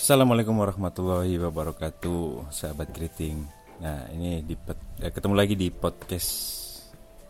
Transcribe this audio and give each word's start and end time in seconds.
Assalamualaikum 0.00 0.56
warahmatullahi 0.56 1.36
wabarakatuh, 1.36 2.48
sahabat 2.48 2.88
keriting. 2.88 3.44
Nah, 3.84 4.08
ini 4.16 4.40
di 4.40 4.56
eh, 4.96 5.12
ketemu 5.12 5.36
lagi 5.36 5.52
di 5.52 5.68
podcast 5.68 6.32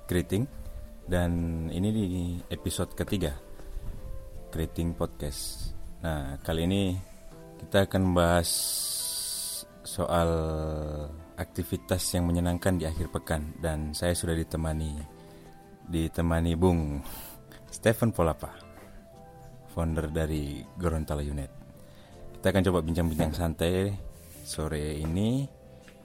keriting 0.07 0.46
dan 1.03 1.67
ini 1.75 1.88
di 1.91 2.06
episode 2.46 2.95
ketiga 2.95 3.35
keriting 4.54 4.95
podcast. 4.95 5.75
Nah, 6.06 6.38
kali 6.46 6.71
ini 6.71 6.95
kita 7.59 7.91
akan 7.91 8.14
bahas 8.14 8.51
soal 9.82 10.30
aktivitas 11.42 12.06
yang 12.14 12.30
menyenangkan 12.30 12.78
di 12.78 12.87
akhir 12.87 13.10
pekan 13.10 13.50
dan 13.58 13.98
saya 13.98 14.14
sudah 14.14 14.38
ditemani 14.38 14.94
ditemani 15.90 16.55
Bung 16.55 17.02
Stephen 17.66 18.14
Polapa, 18.14 18.55
founder 19.74 20.06
dari 20.06 20.62
Gorontalo 20.78 21.27
Unit. 21.27 21.59
Kita 22.41 22.57
akan 22.57 22.65
coba 22.73 22.80
bincang-bincang 22.80 23.37
santai 23.37 23.93
sore 24.48 24.97
ini 24.97 25.45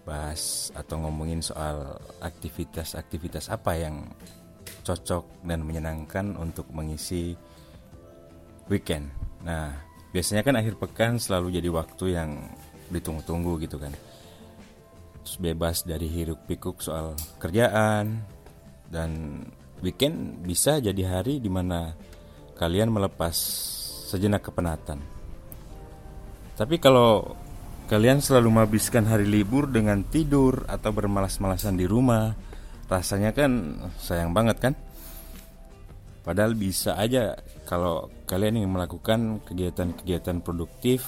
bahas 0.03 0.67
atau 0.76 0.99
ngomongin 0.99 1.39
soal 1.39 1.95
aktivitas-aktivitas 2.20 3.48
apa 3.48 3.80
yang 3.80 4.03
cocok 4.84 5.48
dan 5.48 5.63
menyenangkan 5.63 6.35
untuk 6.35 6.67
mengisi 6.76 7.40
weekend. 8.67 9.16
Nah, 9.48 9.79
biasanya 10.12 10.43
kan 10.43 10.59
akhir 10.59 10.76
pekan 10.76 11.23
selalu 11.23 11.55
jadi 11.55 11.71
waktu 11.71 12.20
yang 12.20 12.52
ditunggu-tunggu 12.91 13.55
gitu 13.63 13.79
kan. 13.79 13.95
Terus 15.23 15.40
bebas 15.40 15.88
dari 15.88 16.12
hiruk 16.12 16.43
pikuk 16.52 16.84
soal 16.84 17.15
kerjaan 17.40 18.27
dan 18.91 19.40
weekend 19.79 20.43
bisa 20.43 20.84
jadi 20.84 21.15
hari 21.15 21.40
di 21.40 21.48
mana 21.48 21.95
kalian 22.59 22.91
melepas 22.91 23.40
sejenak 24.12 24.43
kepenatan 24.52 25.14
tapi 26.55 26.79
kalau 26.79 27.35
kalian 27.91 28.23
selalu 28.23 28.47
menghabiskan 28.49 29.05
hari 29.05 29.27
libur 29.27 29.67
dengan 29.67 30.01
tidur 30.07 30.63
atau 30.65 30.89
bermalas-malasan 30.95 31.75
di 31.75 31.85
rumah, 31.85 32.34
rasanya 32.87 33.35
kan 33.35 33.77
sayang 33.99 34.31
banget 34.31 34.57
kan? 34.63 34.73
Padahal 36.25 36.57
bisa 36.57 36.97
aja 36.97 37.37
kalau 37.70 38.09
kalian 38.25 38.63
ingin 38.63 38.71
melakukan 38.73 39.20
kegiatan-kegiatan 39.45 40.41
produktif 40.41 41.05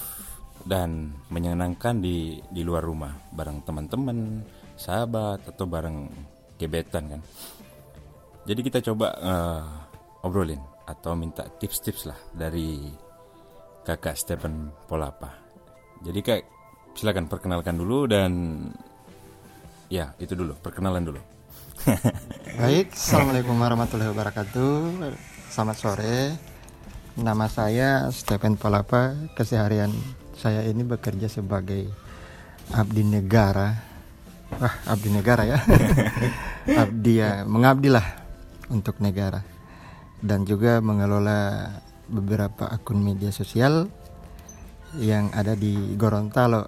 dan 0.62 1.10
menyenangkan 1.32 1.98
di 1.98 2.38
di 2.52 2.62
luar 2.62 2.86
rumah 2.86 3.16
bareng 3.34 3.64
teman-teman, 3.66 4.44
sahabat 4.78 5.42
atau 5.48 5.66
bareng 5.66 6.06
gebetan 6.54 7.18
kan. 7.18 7.20
Jadi 8.46 8.60
kita 8.62 8.78
coba 8.84 9.16
uh, 9.18 9.64
obrolin 10.22 10.60
atau 10.86 11.18
minta 11.18 11.44
tips-tips 11.58 12.06
lah 12.06 12.18
dari 12.30 13.07
kakak 13.88 14.20
Stephen 14.20 14.68
Polapa. 14.84 15.32
Jadi 16.04 16.20
kak 16.20 16.40
silakan 16.92 17.24
perkenalkan 17.24 17.72
dulu 17.80 18.04
dan 18.04 18.32
ya 19.88 20.12
itu 20.20 20.36
dulu 20.36 20.52
perkenalan 20.60 21.08
dulu. 21.08 21.20
Baik, 22.60 22.92
assalamualaikum 22.92 23.56
warahmatullahi 23.56 24.12
wabarakatuh. 24.12 24.72
Selamat 25.48 25.76
sore. 25.80 26.36
Nama 27.16 27.46
saya 27.48 28.12
Stephen 28.12 28.60
Polapa. 28.60 29.16
Keseharian 29.32 29.88
saya 30.36 30.68
ini 30.68 30.84
bekerja 30.84 31.32
sebagai 31.32 31.88
abdi 32.76 33.08
negara. 33.08 33.72
Wah, 34.52 34.74
abdi 34.84 35.08
negara 35.08 35.48
ya. 35.48 35.58
abdi 36.84 37.24
ya, 37.24 37.48
mengabdilah 37.48 38.04
untuk 38.68 39.00
negara 39.00 39.40
dan 40.20 40.44
juga 40.44 40.84
mengelola 40.84 41.72
beberapa 42.08 42.66
akun 42.68 43.04
media 43.04 43.28
sosial 43.30 43.88
yang 44.96 45.28
ada 45.36 45.52
di 45.52 45.76
Gorontalo 45.94 46.64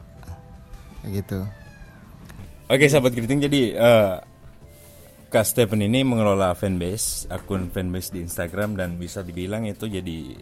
gitu. 1.08 1.40
Oke 2.70 2.86
sahabat 2.86 3.16
keriting 3.16 3.40
jadi 3.50 3.62
uh, 3.80 4.14
Kak 5.32 5.46
Stephen 5.48 5.82
ini 5.82 6.04
mengelola 6.04 6.52
fanbase 6.52 7.26
akun 7.32 7.72
fanbase 7.72 8.14
di 8.14 8.20
Instagram 8.22 8.76
dan 8.76 9.00
bisa 9.00 9.24
dibilang 9.24 9.64
itu 9.66 9.88
jadi 9.88 10.36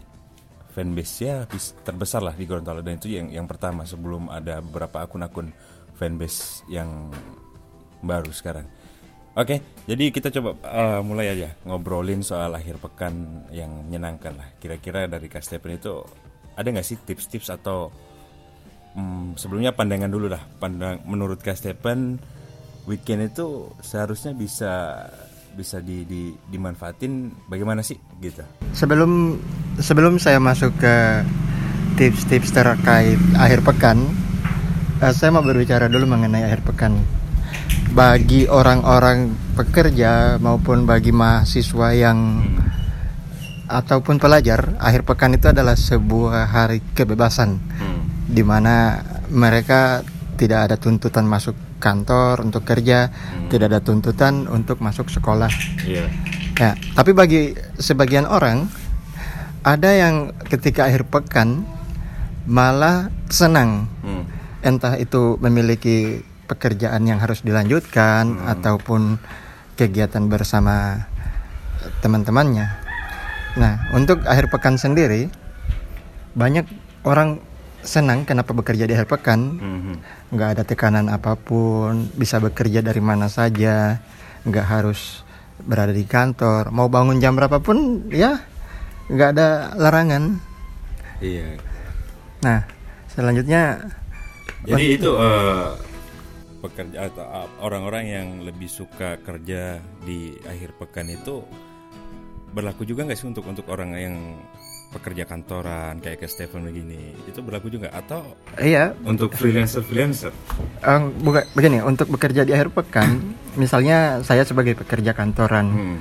fanbase 0.75 1.15
ya 1.23 1.47
terbesar 1.81 2.21
lah 2.21 2.35
di 2.35 2.45
Gorontalo 2.45 2.83
dan 2.83 2.99
itu 2.99 3.15
yang 3.15 3.31
yang 3.33 3.47
pertama 3.49 3.87
sebelum 3.87 4.29
ada 4.29 4.61
beberapa 4.61 5.07
akun-akun 5.07 5.49
fanbase 5.97 6.67
yang 6.67 7.09
baru 8.03 8.31
sekarang. 8.31 8.67
Oke, 9.37 9.61
jadi 9.85 10.09
kita 10.09 10.33
coba 10.33 10.57
uh, 10.65 10.99
mulai 11.05 11.29
aja 11.29 11.53
ngobrolin 11.61 12.25
soal 12.25 12.49
akhir 12.57 12.81
pekan 12.81 13.45
yang 13.53 13.69
menyenangkan 13.85 14.33
lah. 14.33 14.49
Kira-kira 14.57 15.05
dari 15.05 15.29
Kak 15.29 15.45
Stephen 15.45 15.77
itu 15.77 16.01
ada 16.57 16.65
nggak 16.65 16.83
sih 16.83 16.97
tips-tips 16.97 17.53
atau 17.53 17.93
um, 18.97 19.37
sebelumnya 19.37 19.77
pandangan 19.77 20.09
dulu 20.09 20.33
lah. 20.33 20.41
Pandang 20.57 21.05
menurut 21.05 21.45
Kak 21.45 21.61
Stephen 21.61 22.17
weekend 22.89 23.29
itu 23.29 23.69
seharusnya 23.85 24.33
bisa 24.33 25.05
bisa 25.53 25.77
di, 25.77 26.09
di 26.09 26.33
dimanfaatin 26.49 27.45
bagaimana 27.45 27.85
sih 27.85 28.01
gitu. 28.17 28.41
Sebelum 28.73 29.37
sebelum 29.77 30.17
saya 30.17 30.41
masuk 30.41 30.73
ke 30.81 30.95
tips-tips 32.01 32.49
terkait 32.49 33.21
akhir 33.37 33.61
pekan, 33.61 34.09
uh, 35.05 35.13
saya 35.13 35.29
mau 35.29 35.45
berbicara 35.45 35.85
dulu 35.85 36.09
mengenai 36.09 36.49
akhir 36.49 36.65
pekan 36.65 36.97
bagi 37.89 38.45
orang-orang 38.45 39.33
pekerja 39.57 40.37
maupun 40.37 40.85
bagi 40.85 41.09
mahasiswa 41.09 41.89
yang 41.97 42.45
ataupun 43.69 44.17
pelajar 44.17 44.77
akhir 44.81 45.05
pekan 45.05 45.37
itu 45.37 45.49
adalah 45.49 45.77
sebuah 45.77 46.49
hari 46.49 46.81
kebebasan 46.93 47.57
hmm. 47.57 48.29
di 48.29 48.41
mana 48.41 49.05
mereka 49.29 50.01
tidak 50.37 50.69
ada 50.69 50.75
tuntutan 50.77 51.25
masuk 51.25 51.53
kantor 51.77 52.41
untuk 52.41 52.65
kerja 52.65 53.09
hmm. 53.09 53.49
tidak 53.53 53.73
ada 53.73 53.81
tuntutan 53.81 54.49
untuk 54.49 54.81
masuk 54.81 55.09
sekolah 55.09 55.49
yeah. 55.85 56.09
ya 56.57 56.73
tapi 56.97 57.13
bagi 57.13 57.53
sebagian 57.77 58.25
orang 58.25 58.69
ada 59.61 59.93
yang 59.93 60.33
ketika 60.49 60.89
akhir 60.89 61.05
pekan 61.09 61.65
malah 62.49 63.13
senang 63.29 63.85
hmm. 64.01 64.23
entah 64.65 64.97
itu 64.97 65.37
memiliki 65.37 66.25
pekerjaan 66.49 67.05
yang 67.05 67.21
harus 67.21 67.45
dilanjutkan 67.45 68.41
hmm. 68.41 68.53
ataupun 68.57 69.21
kegiatan 69.77 70.25
bersama 70.25 71.05
teman-temannya. 72.01 72.67
Nah, 73.55 73.93
untuk 73.93 74.25
akhir 74.25 74.49
pekan 74.49 74.81
sendiri 74.81 75.29
banyak 76.33 76.65
orang 77.05 77.41
senang 77.79 78.27
kenapa 78.27 78.51
bekerja 78.51 78.85
di 78.85 78.93
akhir 78.97 79.07
pekan. 79.07 79.39
Hmm. 79.61 79.95
Nggak 80.33 80.49
ada 80.57 80.63
tekanan 80.67 81.07
apa 81.07 81.39
pun, 81.39 82.11
bisa 82.17 82.41
bekerja 82.43 82.83
dari 82.83 82.99
mana 82.99 83.31
saja, 83.31 84.03
nggak 84.43 84.67
harus 84.67 85.23
berada 85.63 85.95
di 85.95 86.03
kantor. 86.03 86.71
Mau 86.75 86.91
bangun 86.91 87.23
jam 87.23 87.35
berapapun, 87.35 88.09
ya 88.11 88.43
nggak 89.09 89.29
ada 89.37 89.47
larangan. 89.79 90.37
Iya. 91.19 91.59
Nah, 92.45 92.63
selanjutnya. 93.11 93.83
Jadi 94.67 94.99
itu 94.99 95.11
uh, 95.15 95.71
pekerja 96.59 97.07
atau 97.09 97.25
orang-orang 97.63 98.05
yang 98.05 98.27
lebih 98.43 98.67
suka 98.67 99.17
kerja 99.23 99.79
di 100.03 100.35
akhir 100.43 100.75
pekan 100.75 101.07
itu 101.07 101.41
berlaku 102.51 102.83
juga 102.83 103.05
nggak 103.05 103.17
sih 103.17 103.29
untuk 103.29 103.45
untuk 103.47 103.65
orang 103.69 103.95
yang 103.95 104.15
pekerja 104.89 105.23
kantoran 105.29 106.01
kayak 106.01 106.25
ke 106.25 106.27
Stephen 106.27 106.65
begini 106.65 107.13
itu 107.29 107.39
berlaku 107.45 107.69
juga 107.69 107.93
atau 107.93 108.25
iya 108.57 108.97
untuk 109.05 109.37
freelancer 109.37 109.85
freelancer 109.85 110.33
um, 110.81 111.13
bukan 111.21 111.45
begini 111.53 111.77
untuk 111.85 112.09
bekerja 112.09 112.41
di 112.41 112.57
akhir 112.57 112.73
pekan 112.73 113.37
misalnya 113.53 114.25
saya 114.25 114.41
sebagai 114.41 114.73
pekerja 114.73 115.13
kantoran 115.13 115.67
hmm. 115.69 115.97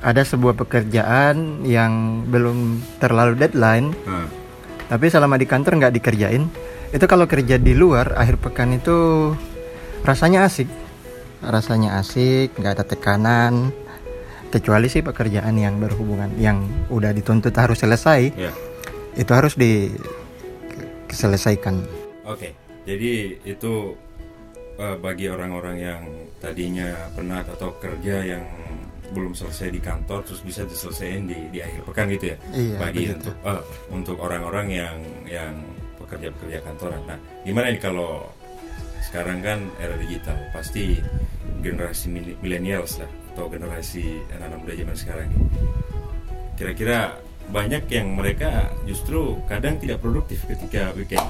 ada 0.00 0.24
sebuah 0.24 0.56
pekerjaan 0.56 1.68
yang 1.68 2.24
belum 2.24 2.80
terlalu 3.04 3.36
deadline 3.36 3.92
hmm. 3.92 4.26
tapi 4.88 5.12
selama 5.12 5.36
di 5.36 5.44
kantor 5.44 5.76
nggak 5.76 5.94
dikerjain 6.00 6.48
itu 6.96 7.04
kalau 7.04 7.28
kerja 7.28 7.60
di 7.60 7.76
luar 7.76 8.16
akhir 8.16 8.40
pekan 8.40 8.80
itu 8.80 8.96
rasanya 10.06 10.46
asik 10.46 10.70
rasanya 11.42 11.98
asik 11.98 12.54
nggak 12.54 12.78
ada 12.78 12.86
tekanan 12.86 13.74
kecuali 14.54 14.86
sih 14.86 15.02
pekerjaan 15.02 15.58
yang 15.58 15.82
berhubungan 15.82 16.30
yang 16.38 16.62
udah 16.88 17.10
dituntut 17.10 17.50
harus 17.58 17.82
selesai 17.82 18.30
yeah. 18.38 18.54
itu 19.18 19.34
harus 19.34 19.58
diselesaikan 19.58 21.82
oke 22.22 22.38
okay. 22.38 22.54
jadi 22.86 23.42
itu 23.42 23.98
uh, 24.78 24.94
bagi 24.96 25.26
orang-orang 25.26 25.76
yang 25.82 26.06
tadinya 26.38 27.10
pernah 27.12 27.42
atau 27.42 27.74
kerja 27.82 28.22
yang 28.22 28.46
belum 29.10 29.34
selesai 29.34 29.70
di 29.70 29.80
kantor 29.82 30.22
terus 30.26 30.42
bisa 30.42 30.66
diselesaikan 30.66 31.30
di 31.30 31.38
di 31.50 31.58
akhir 31.62 31.86
pekan 31.86 32.10
gitu 32.10 32.34
ya 32.34 32.36
iya, 32.54 32.76
bagi 32.78 33.06
begitu. 33.06 33.14
untuk 33.22 33.34
uh, 33.46 33.62
untuk 33.90 34.16
orang-orang 34.18 34.66
yang 34.70 34.96
yang 35.26 35.54
pekerja-pekerja 35.98 36.58
kantoran 36.62 37.02
nah 37.06 37.18
gimana 37.46 37.70
nih 37.70 37.82
kalau 37.82 38.26
sekarang 39.06 39.38
kan 39.40 39.58
era 39.78 39.94
digital 39.96 40.36
pasti 40.50 40.98
generasi 41.62 42.10
milenials 42.42 42.98
lah 42.98 43.10
atau 43.32 43.46
generasi 43.46 44.22
anak-anak 44.32 44.58
muda 44.60 44.74
zaman 44.76 44.96
sekarang 44.96 45.26
ini 45.30 45.46
kira-kira 46.56 46.98
banyak 47.46 47.84
yang 47.86 48.18
mereka 48.18 48.66
justru 48.84 49.38
kadang 49.46 49.78
tidak 49.78 50.02
produktif 50.02 50.42
ketika 50.44 50.90
weekend 50.98 51.22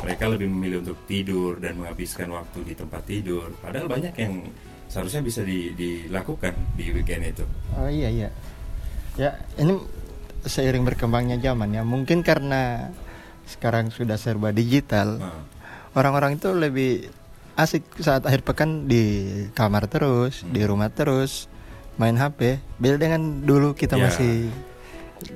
mereka 0.00 0.24
lebih 0.26 0.48
memilih 0.48 0.80
untuk 0.82 0.98
tidur 1.04 1.60
dan 1.60 1.76
menghabiskan 1.76 2.32
waktu 2.32 2.64
di 2.64 2.72
tempat 2.72 3.04
tidur. 3.04 3.52
Padahal 3.60 3.84
banyak 3.84 4.14
yang 4.16 4.48
seharusnya 4.88 5.20
bisa 5.20 5.44
di- 5.44 5.76
dilakukan 5.76 6.56
di 6.72 6.88
weekend 6.88 7.36
itu. 7.36 7.44
Oh 7.76 7.84
iya 7.84 8.08
iya. 8.08 8.28
Ya 9.20 9.36
ini 9.60 9.76
seiring 10.40 10.88
berkembangnya 10.88 11.36
zaman 11.36 11.76
ya. 11.76 11.84
Mungkin 11.84 12.24
karena 12.24 12.88
sekarang 13.44 13.92
sudah 13.92 14.16
serba 14.16 14.56
digital, 14.56 15.20
Nah, 15.20 15.44
orang-orang 15.92 16.40
itu 16.40 16.48
lebih 16.56 16.92
asik 17.60 17.84
saat 17.98 18.22
akhir 18.22 18.40
pekan 18.40 18.84
di 18.84 19.02
kamar 19.52 19.84
terus, 19.84 20.42
di 20.44 20.60
rumah 20.62 20.88
terus, 20.88 21.46
main 21.94 22.14
HP. 22.14 22.56
Beda 22.76 22.96
dengan 22.98 23.20
dulu 23.40 23.72
kita 23.72 23.94
Ya. 23.94 24.08
masih 24.08 24.48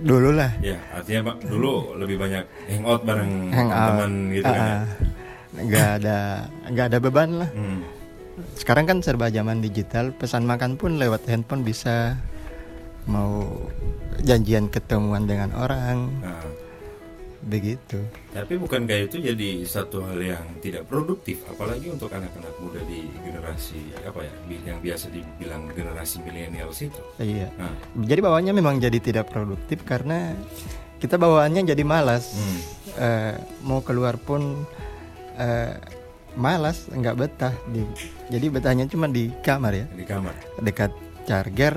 dulu 0.01 0.33
lah. 0.33 0.49
ya 0.59 0.81
artinya 0.91 1.31
Pak, 1.31 1.45
dulu 1.45 1.93
lebih 1.95 2.17
banyak 2.17 2.45
hangout 2.71 3.05
bareng 3.05 3.33
Hangout. 3.51 3.77
teman-teman 3.77 4.13
gitu 4.33 4.45
kan. 4.47 4.57
ya. 4.57 4.65
Ah, 4.65 4.85
nggak 5.55 5.89
ada 5.95 6.19
nggak 6.67 6.87
ada 6.89 6.99
beban 6.99 7.31
lah. 7.37 7.51
Hmm. 7.53 7.81
Sekarang 8.55 8.85
kan 8.85 8.99
serba 8.99 9.29
zaman 9.29 9.61
digital, 9.61 10.11
pesan 10.11 10.43
makan 10.43 10.75
pun 10.75 10.97
lewat 10.97 11.29
handphone 11.29 11.63
bisa 11.63 12.17
mau 13.05 13.45
janjian 14.19 14.67
ketemuan 14.67 15.29
dengan 15.29 15.53
orang 15.53 16.09
Nah, 16.19 16.41
begitu. 17.45 18.01
tapi 18.33 18.57
bukan 18.57 18.89
kayak 18.89 19.13
itu 19.13 19.21
jadi 19.21 19.63
satu 19.63 20.03
hal 20.03 20.19
yang 20.19 20.45
tidak 20.65 20.89
produktif, 20.89 21.45
apalagi 21.47 21.93
untuk 21.93 22.11
anak-anak 22.11 22.57
muda 22.59 22.81
di 22.89 23.05
generasi 23.23 23.95
apa 24.03 24.25
ya, 24.25 24.35
yang 24.75 24.79
biasa 24.81 25.13
dibilang 25.13 25.69
generasi 25.71 26.25
milenials 26.25 26.81
itu. 26.83 27.01
Iya. 27.21 27.53
Nah, 27.61 27.71
Jadi 28.01 28.21
bawaannya 28.25 28.53
memang 28.57 28.81
jadi 28.81 28.99
tidak 28.99 29.31
produktif 29.31 29.85
karena 29.85 30.35
kita 30.99 31.21
bawaannya 31.21 31.69
jadi 31.69 31.85
malas. 31.85 32.33
hmm. 32.35 32.61
Eh, 32.95 33.35
mau 33.67 33.83
keluar 33.83 34.15
pun 34.23 34.65
eh, 35.35 35.75
malas, 36.39 36.87
nggak 36.91 37.17
betah. 37.19 37.55
Di, 37.71 37.83
jadi 38.31 38.47
betahnya 38.51 38.87
cuma 38.87 39.11
di 39.11 39.31
kamar 39.43 39.73
ya, 39.75 39.87
di 39.91 40.05
kamar. 40.07 40.35
dekat 40.63 40.91
charger. 41.27 41.77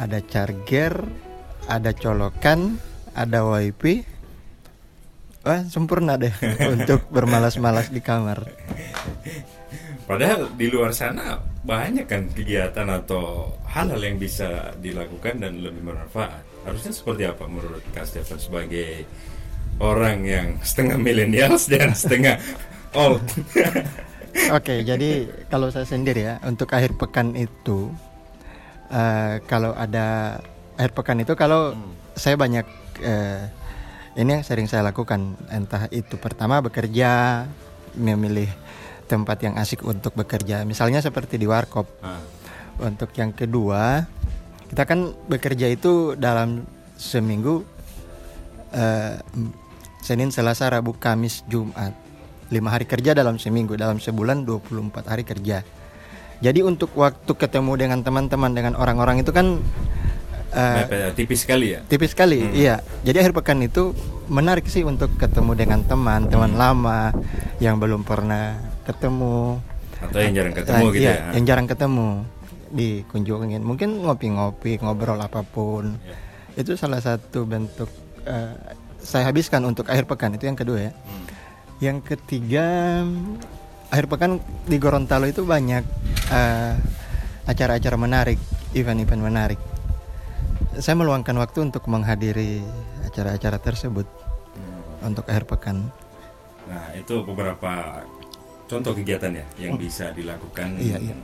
Ada 0.00 0.24
charger, 0.24 1.04
ada 1.68 1.92
colokan, 1.92 2.80
ada 3.12 3.44
wifi. 3.44 4.00
Wah 5.40 5.64
sempurna 5.72 6.20
deh 6.20 6.32
untuk 6.76 7.08
bermalas-malas 7.08 7.88
di 7.88 8.04
kamar. 8.04 8.44
Padahal 10.04 10.52
di 10.58 10.66
luar 10.68 10.92
sana 10.92 11.38
banyak 11.62 12.04
kan 12.04 12.26
kegiatan 12.34 12.88
atau 12.90 13.54
hal-hal 13.64 14.00
yang 14.02 14.18
bisa 14.18 14.74
dilakukan 14.82 15.38
dan 15.40 15.62
lebih 15.62 15.86
bermanfaat. 15.86 16.66
Harusnya 16.66 16.92
seperti 16.92 17.24
apa 17.24 17.46
menurut 17.46 17.80
Kak 17.94 18.04
Stefan 18.04 18.36
sebagai 18.36 19.06
orang 19.80 20.26
yang 20.26 20.46
setengah 20.60 20.98
millennials 21.00 21.70
dan 21.70 21.94
setengah 21.96 22.36
old? 22.92 23.22
Oke, 24.56 24.82
jadi 24.84 25.30
kalau 25.48 25.72
saya 25.72 25.86
sendiri 25.88 26.26
ya 26.26 26.34
untuk 26.44 26.70
akhir 26.70 26.98
pekan 27.00 27.32
itu 27.38 27.88
eh, 28.92 29.40
kalau 29.48 29.72
ada 29.78 30.38
akhir 30.76 30.92
pekan 30.92 31.22
itu 31.22 31.32
kalau 31.38 31.72
saya 32.18 32.34
banyak 32.34 32.66
eh, 33.00 33.46
ini 34.20 34.36
yang 34.36 34.44
sering 34.44 34.68
saya 34.68 34.84
lakukan. 34.84 35.34
Entah 35.48 35.88
itu 35.88 36.20
pertama 36.20 36.60
bekerja 36.60 37.44
memilih 37.96 38.52
tempat 39.08 39.40
yang 39.42 39.56
asik 39.56 39.82
untuk 39.82 40.12
bekerja. 40.12 40.62
Misalnya 40.68 41.00
seperti 41.00 41.40
di 41.40 41.48
warkop. 41.48 41.88
Ah, 42.04 42.20
untuk 42.80 43.10
yang 43.16 43.32
kedua 43.32 44.04
kita 44.70 44.86
kan 44.86 45.16
bekerja 45.26 45.66
itu 45.66 46.14
dalam 46.14 46.62
seminggu 46.94 47.64
eh, 48.76 49.18
Senin 50.04 50.30
Selasa 50.30 50.68
Rabu 50.68 50.94
Kamis 50.94 51.42
Jumat. 51.48 51.96
Lima 52.52 52.70
hari 52.76 52.84
kerja 52.84 53.16
dalam 53.16 53.40
seminggu. 53.40 53.74
Dalam 53.74 53.98
sebulan 53.98 54.44
24 54.44 55.10
hari 55.10 55.24
kerja. 55.24 55.64
Jadi 56.40 56.60
untuk 56.64 56.92
waktu 56.96 57.32
ketemu 57.36 57.72
dengan 57.76 58.00
teman-teman 58.00 58.52
dengan 58.56 58.72
orang-orang 58.76 59.20
itu 59.20 59.28
kan 59.28 59.60
eh, 60.50 60.76
mepet, 60.84 61.14
tipis 61.14 61.40
sekali 61.46 61.66
ya. 61.74 61.80
tipis 61.86 62.10
sekali 62.12 62.38
iya. 62.54 62.82
Jadi 63.06 63.16
akhir 63.22 63.32
pekan 63.32 63.62
itu 63.62 63.94
menarik 64.26 64.66
sih 64.66 64.82
untuk 64.82 65.14
ketemu 65.16 65.54
dengan 65.58 65.80
teman 65.82 66.26
teman 66.30 66.54
lama 66.54 67.10
yang 67.62 67.78
belum 67.78 68.02
pernah 68.02 68.58
ketemu. 68.86 69.58
Atau 70.00 70.18
yang 70.18 70.32
jarang 70.32 70.54
ketemu 70.56 70.74
Ah, 70.80 70.90
gitu 70.90 71.02
iya, 71.04 71.12
ya. 71.12 71.24
yang 71.36 71.44
jarang 71.46 71.66
ketemu. 71.68 72.08
Dikunjungin. 72.70 73.62
Mungkin 73.62 74.02
ngopi-ngopi 74.02 74.78
ngobrol 74.80 75.18
apa 75.18 75.42
pun. 75.42 75.98
Ya. 76.02 76.16
itu 76.58 76.74
salah 76.74 76.98
satu 76.98 77.46
bentuk 77.46 77.86
eh, 78.26 78.54
saya 79.00 79.30
habiskan 79.30 79.62
untuk 79.64 79.86
akhir 79.86 80.06
pekan. 80.06 80.34
Itu 80.34 80.46
yang 80.50 80.58
kedua 80.58 80.90
ya. 80.90 80.92
Hmm. 80.92 81.26
yang 81.80 82.04
ketiga 82.04 83.00
akhir 83.88 84.04
pekan 84.04 84.36
di 84.68 84.76
Gorontalo 84.76 85.24
itu 85.24 85.48
banyak 85.48 85.80
eh, 86.28 86.74
acara-acara 87.48 87.96
menarik 87.96 88.36
event-event 88.76 89.22
menarik 89.24 89.58
saya 90.76 90.94
meluangkan 90.94 91.34
waktu 91.34 91.66
untuk 91.66 91.86
menghadiri 91.86 92.62
acara-acara 93.04 93.58
tersebut 93.58 94.06
Hmm. 94.50 95.14
untuk 95.14 95.24
akhir 95.26 95.46
pekan 95.46 95.90
Nah, 96.66 96.86
itu 96.94 97.26
beberapa 97.26 98.02
contoh 98.66 98.94
kegiatan 98.94 99.34
ya 99.34 99.46
yang 99.58 99.74
bisa 99.74 100.14
dilakukan 100.14 100.78
Iya, 100.78 101.02
iya. 101.02 101.14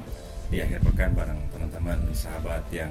di 0.47 0.59
akhir 0.59 0.83
pekan 0.83 1.15
bareng 1.15 1.39
teman-teman, 1.51 1.99
sahabat 2.11 2.67
yang 2.75 2.91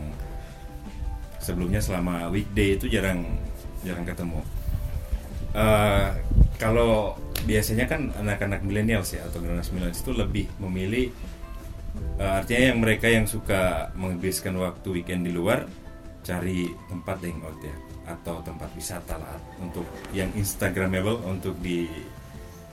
sebelumnya 1.39 1.83
selama 1.83 2.31
weekday 2.31 2.79
itu 2.79 2.87
jarang 2.87 3.27
jarang 3.83 4.07
ketemu. 4.07 4.39
Eh, 5.51 6.07
kalau 6.55 7.15
biasanya 7.43 7.87
kan 7.87 8.11
anak-anak 8.15 8.63
millennials 8.63 9.11
ya 9.11 9.23
atau 9.27 9.43
generasi 9.43 9.75
millennials 9.75 9.99
itu 9.99 10.11
lebih 10.15 10.45
memilih 10.59 11.11
eh, 12.19 12.31
artinya 12.39 12.71
yang 12.71 12.79
mereka 12.79 13.07
yang 13.11 13.27
suka 13.27 13.91
menghabiskan 13.95 14.55
waktu 14.55 14.87
weekend 14.95 15.27
di 15.27 15.31
luar 15.35 15.67
cari 16.25 16.59
tempat 16.89 17.21
hangout 17.21 17.61
ya 17.61 17.75
atau 18.05 18.41
tempat 18.41 18.69
wisata 18.73 19.15
lah 19.15 19.37
untuk 19.57 19.85
yang 20.09 20.29
instagramable 20.33 21.21
untuk 21.23 21.53
di 21.57 21.85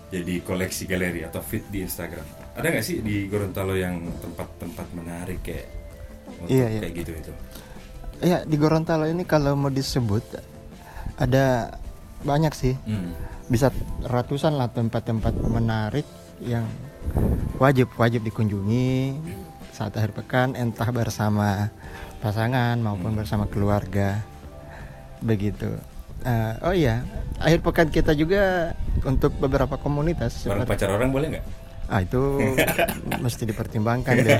jadi 0.08 0.40
koleksi 0.40 0.84
galeri 0.84 1.24
atau 1.24 1.40
feed 1.40 1.68
di 1.68 1.80
Instagram. 1.80 2.24
Ada 2.52 2.68
nggak 2.68 2.84
sih 2.84 3.00
di 3.00 3.28
Gorontalo 3.28 3.72
yang 3.72 3.96
tempat-tempat 4.18 4.86
menarik 4.92 5.40
kayak 5.40 5.68
untuk 6.38 6.52
Iya, 6.52 6.66
iya. 6.68 6.80
kayak 6.80 6.94
gitu 6.96 7.12
itu? 7.14 7.32
ya 8.22 8.38
di 8.42 8.54
Gorontalo 8.54 9.04
ini 9.04 9.24
kalau 9.24 9.52
mau 9.52 9.66
disebut 9.66 10.22
ada 11.16 11.74
banyak 12.22 12.52
sih 12.52 12.74
Hmm. 12.86 13.12
bisa 13.48 13.68
ratusan 14.00 14.54
lah 14.54 14.70
tempat-tempat 14.70 15.34
menarik 15.42 16.06
yang 16.38 16.62
wajib 17.58 17.90
wajib 17.96 18.22
dikunjungi 18.22 19.18
saat 19.70 19.92
akhir 19.92 20.14
pekan 20.14 20.54
entah 20.54 20.86
bersama 20.88 21.72
pasangan 22.22 22.78
maupun 22.78 23.12
bersama 23.12 23.44
keluarga 23.44 24.22
begitu 25.20 25.74
Eh, 26.22 26.54
oh 26.62 26.70
iya 26.70 27.02
akhir 27.36 27.58
pekan 27.60 27.90
kita 27.90 28.14
juga 28.14 28.70
untuk 29.02 29.34
beberapa 29.36 29.74
komunitas 29.74 30.46
seperti 30.46 30.70
pacar 30.70 30.94
orang 30.94 31.10
boleh 31.10 31.34
nggak? 31.34 31.44
ah 31.88 31.98
itu 31.98 32.22
mesti 33.24 33.42
dipertimbangkan 33.42 34.14
deh 34.22 34.38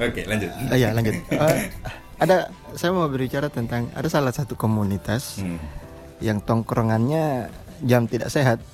Oke 0.00 0.24
lanjut. 0.24 0.48
Ah, 0.66 0.74
iya 0.74 0.88
lanjut 0.90 1.20
Eh, 1.28 1.58
ada 2.16 2.48
saya 2.72 2.90
mau 2.90 3.04
berbicara 3.06 3.46
tentang 3.46 3.92
ada 3.92 4.08
salah 4.08 4.32
satu 4.32 4.56
komunitas 4.56 5.36
Hmm. 5.36 5.60
yang 6.18 6.40
tongkrongannya 6.40 7.52
jam 7.82 8.08
tidak 8.08 8.32
sehat 8.32 8.64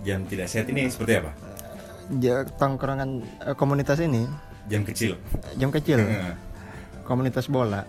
Jam 0.00 0.24
tidak 0.24 0.52
sehat 0.52 0.68
ini 0.68 0.84
seperti 0.86 1.16
apa? 1.16 1.32
Ja- 2.18 2.44
tongkrongan 2.44 3.24
eh, 3.42 3.56
komunitas 3.56 3.96
ini 3.98 4.28
Jam 4.66 4.82
kecil. 4.82 5.16
jam 5.54 5.70
kecil 5.70 5.98
Hmm. 5.98 6.34
komunitas 7.02 7.46
bola 7.46 7.82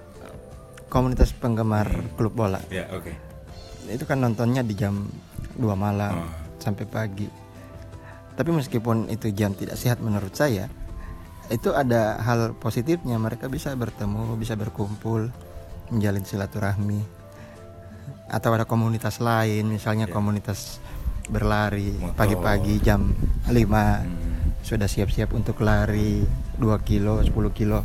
komunitas 0.88 1.32
penggemar 1.32 1.88
klub 2.14 2.32
bola 2.32 2.60
Ya 2.68 2.88
oke. 2.90 3.12
itu 3.86 4.04
kan 4.04 4.18
nontonnya 4.18 4.62
di 4.62 4.74
jam 4.74 5.10
2 5.56 5.76
malam 5.76 6.16
Oh. 6.18 6.32
sampai 6.58 6.86
pagi 6.86 7.28
tapi 8.32 8.50
meskipun 8.50 9.08
itu 9.08 9.30
jam 9.30 9.52
tidak 9.52 9.76
sehat 9.76 10.00
menurut 10.00 10.32
saya 10.32 10.72
itu 11.48 11.70
ada 11.70 12.16
hal 12.18 12.56
positifnya 12.56 13.18
mereka 13.18 13.46
bisa 13.46 13.74
bertemu 13.74 14.34
bisa 14.36 14.56
berkumpul 14.56 15.30
menjalin 15.90 16.24
silaturahmi 16.24 17.04
atau 18.28 18.50
ada 18.52 18.64
komunitas 18.64 19.20
lain 19.20 19.68
misalnya 19.68 20.08
Ya. 20.08 20.14
komunitas 20.14 20.80
berlari 21.28 21.94
pagi-pagi 22.14 22.80
jam 22.80 23.12
5 23.46 24.02
Hmm. 24.02 24.56
sudah 24.62 24.88
siap-siap 24.88 25.32
untuk 25.32 25.60
lari 25.60 26.24
2 26.62 26.78
kilo 26.84 27.18
10 27.20 27.34
kilo 27.52 27.82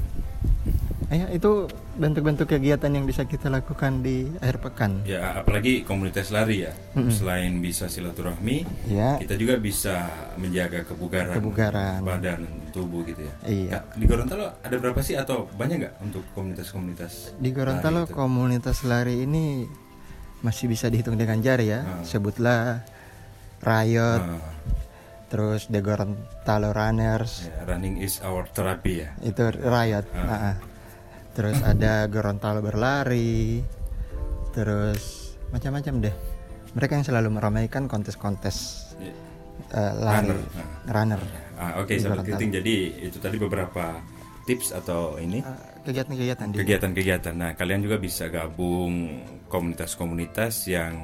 Eh, 1.06 1.22
itu 1.32 1.70
bentuk-bentuk 1.94 2.50
kegiatan 2.50 2.90
yang 2.90 3.06
bisa 3.06 3.22
kita 3.22 3.46
lakukan 3.46 4.02
di 4.02 4.26
akhir 4.36 4.58
pekan 4.60 5.06
Ya 5.06 5.38
apalagi 5.38 5.86
komunitas 5.86 6.34
lari 6.34 6.66
ya. 6.66 6.74
Mm-mm. 6.92 7.14
Selain 7.14 7.54
bisa 7.56 7.86
silaturahmi, 7.86 8.66
ya 8.90 9.14
kita 9.14 9.38
juga 9.38 9.54
bisa 9.56 10.02
menjaga 10.34 10.82
kebugaran, 10.82 11.38
Kebugaran. 11.38 12.02
badan 12.02 12.42
tubuh 12.68 13.06
gitu 13.06 13.22
ya. 13.22 13.32
Iya. 13.46 13.70
Kak, 13.78 13.82
Di 13.94 14.04
Gorontalo 14.04 14.46
ada 14.58 14.76
berapa 14.76 14.98
sih 15.00 15.14
atau 15.14 15.46
banyak 15.48 15.76
nggak 15.78 15.94
untuk 16.02 16.26
komunitas-komunitas? 16.34 17.38
di 17.38 17.50
Gorontalo 17.50 18.02
lari 18.02 18.10
itu? 18.10 18.16
komunitas 18.16 18.78
lari 18.82 19.14
ini 19.22 19.44
masih 20.42 20.66
bisa 20.66 20.90
dihitung 20.90 21.14
dengan 21.14 21.38
jari 21.38 21.70
ya 21.70 21.86
Hmm. 21.86 22.02
sebutlah 22.02 22.82
Riot, 23.58 24.20
Ah, 24.20 24.42
terus 25.26 25.66
The 25.66 25.80
Gorontalo 25.80 26.70
Runners, 26.70 27.50
ya, 27.50 27.66
running 27.66 27.98
is 27.98 28.22
our 28.22 28.46
therapy 28.46 29.02
ya. 29.02 29.10
itu 29.20 29.42
Riot. 29.50 30.06
Ah. 30.12 30.22
Ah, 30.22 30.32
ah. 30.50 30.56
Terus 31.32 31.60
ada 31.60 32.06
Gorontalo 32.06 32.60
berlari, 32.60 33.60
terus 34.50 35.34
macam-macam 35.50 35.94
deh. 36.00 36.14
Mereka 36.72 36.92
yang 36.94 37.06
selalu 37.06 37.28
meramaikan 37.32 37.86
kontes-kontes 37.86 38.88
Ya, 38.96 39.12
eh, 39.72 39.92
lari, 39.98 40.32
Runner. 40.32 40.38
runner. 40.88 41.20
Ah, 41.54 41.80
Oke, 41.80 41.98
Gorontalo. 41.98 42.24
kriting. 42.24 42.50
Jadi 42.54 42.74
itu 43.04 43.18
tadi 43.18 43.36
beberapa 43.36 44.00
tips 44.46 44.70
atau 44.72 45.18
ini 45.18 45.42
Ah, 45.42 45.58
kegiatan-kegiatan 45.82 46.54
kegiatan-kegiatan. 46.54 47.34
Nah, 47.34 47.50
kalian 47.58 47.82
juga 47.82 47.98
bisa 47.98 48.30
gabung 48.30 49.20
komunitas-komunitas 49.50 50.70
yang 50.70 50.94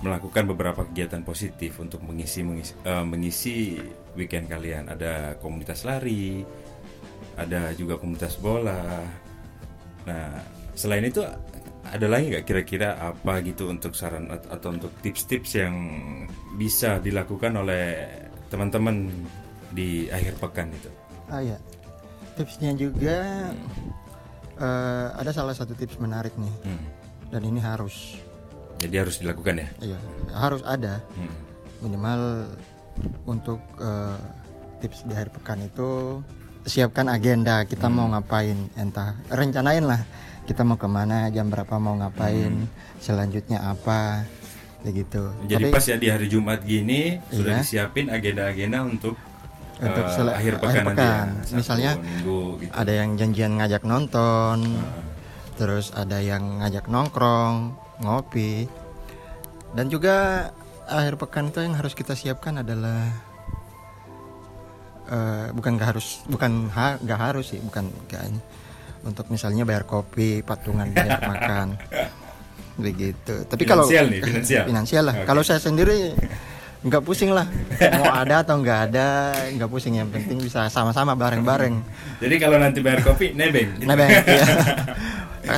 melakukan 0.00 0.48
beberapa 0.48 0.84
kegiatan 0.88 1.20
positif 1.20 1.76
untuk 1.76 2.00
mengisi 2.02 2.40
mengisi, 2.40 2.72
eh, 2.82 3.04
mengisi 3.04 3.54
weekend 4.16 4.48
kalian. 4.48 4.88
Ada 4.88 5.36
komunitas 5.38 5.84
lari, 5.84 6.40
ada 7.36 7.72
juga 7.76 8.00
komunitas 8.00 8.40
bola. 8.40 9.04
Nah, 10.08 10.40
selain 10.72 11.04
itu 11.04 11.20
ada 11.86 12.06
lagi 12.10 12.32
nggak 12.34 12.44
kira-kira 12.44 12.96
apa 12.98 13.44
gitu 13.44 13.70
untuk 13.70 13.94
saran 13.94 14.26
at- 14.32 14.48
atau 14.50 14.74
untuk 14.74 14.90
tips-tips 15.00 15.54
yang 15.54 15.74
bisa 16.56 16.98
dilakukan 16.98 17.54
oleh 17.54 18.08
teman-teman 18.48 19.10
di 19.70 20.08
akhir 20.08 20.38
pekan 20.40 20.70
itu? 20.72 20.90
Ah 21.26 21.42
ya, 21.42 21.58
tipsnya 22.36 22.72
juga 22.72 23.50
eh, 24.56 25.08
ada 25.12 25.30
salah 25.30 25.52
satu 25.52 25.72
tips 25.72 25.96
menarik 25.96 26.32
nih, 26.34 26.54
Hmm. 26.62 26.80
dan 27.28 27.42
ini 27.42 27.60
harus, 27.60 28.16
Jadi 28.76 28.94
harus 28.94 29.16
dilakukan 29.18 29.56
ya. 29.56 29.68
iya 29.82 29.98
harus 30.32 30.60
ada 30.62 31.00
Hmm. 31.12 31.32
minimal 31.82 32.48
untuk 33.24 33.60
eh, 33.76 34.16
tips 34.78 35.04
di 35.04 35.12
akhir 35.12 35.28
pekan 35.30 35.60
itu 35.60 36.20
siapkan 36.64 37.06
agenda 37.06 37.64
kita 37.64 37.86
mau 37.86 38.08
ngapain, 38.08 38.56
entah 38.74 39.12
rencanain 39.28 39.84
lah 39.84 40.00
kita 40.44 40.62
mau 40.62 40.74
ke 40.74 40.86
mana, 40.86 41.28
jam 41.28 41.46
berapa 41.46 41.76
mau 41.76 41.92
ngapain, 41.94 42.64
selanjutnya 42.96 43.60
apa, 43.62 44.24
begitu. 44.80 45.34
Jadi 45.44 45.68
pas 45.68 45.82
ya 45.82 45.96
di 45.96 46.06
hari 46.06 46.26
Jumat 46.26 46.62
gini 46.62 47.18
sudah 47.28 47.58
Iya. 47.58 47.60
disiapin 47.60 48.06
agenda-agenda 48.08 48.80
untuk, 48.80 49.18
Untuk 49.76 50.02
eh, 50.02 50.10
sel- 50.10 50.30
akhir 50.30 50.56
akhir 50.56 50.62
pekan 50.62 50.72
nanti 50.72 50.88
ya. 50.98 51.12
pekan. 51.12 51.28
Misalnya 51.52 51.90
Minggu 51.94 52.38
gitu. 52.58 52.72
ada 52.72 52.92
yang 52.92 53.10
janjian 53.14 53.52
ngajak 53.54 53.82
nonton, 53.82 54.58
terus 55.54 55.92
ada 55.92 56.16
yang 56.18 56.42
ngajak 56.58 56.84
nongkrong, 56.86 57.54
ngopi, 57.98 58.64
dan 59.72 59.86
juga 59.86 60.48
akhir 60.86 61.18
pekan 61.18 61.50
itu 61.50 61.60
yang 61.60 61.74
harus 61.74 61.92
kita 61.92 62.12
siapkan 62.12 62.56
adalah 62.58 63.04
eh, 65.06 65.46
bukan 65.50 65.70
nggak 65.76 65.88
harus, 65.88 66.24
bukan 66.24 66.72
ha- 66.72 66.98
nggak 66.98 67.20
harus 67.22 67.46
sih, 67.46 67.60
bukan 67.60 67.86
kayaknya 68.06 68.40
untuk 69.02 69.28
misalnya 69.28 69.62
bayar 69.62 69.84
kopi, 69.84 70.40
patungan 70.40 70.90
bayar 70.90 71.20
makan, 71.30 71.76
begitu. 72.76 73.44
Tapi 73.44 73.62
kalau 73.62 73.84
Finansial 73.84 74.06
nih, 74.08 74.20
finansial. 74.20 74.64
finansial 74.66 75.04
lah. 75.04 75.14
Oke. 75.16 75.26
Kalau 75.26 75.42
saya 75.42 75.60
sendiri 75.60 76.16
nggak 76.86 77.02
pusing 77.02 77.30
lah, 77.30 77.50
mau 77.98 78.08
ada 78.08 78.40
atau 78.40 78.56
nggak 78.56 78.78
ada, 78.86 79.08
nggak 79.50 79.66
pusing. 79.66 79.98
Yang 79.98 80.14
penting 80.14 80.38
bisa 80.38 80.66
sama-sama 80.68 81.12
bareng-bareng. 81.12 81.74
Jadi 82.18 82.34
kalau 82.38 82.56
nanti 82.56 82.78
bayar 82.78 83.02
kopi 83.02 83.32
nebeng. 83.32 83.74
gitu. 83.76 83.90
Bang, 83.90 84.06
iya. 84.06 84.46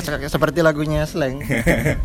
Se- 0.01 0.29
Seperti 0.33 0.59
lagunya 0.59 1.05
Slang. 1.05 1.41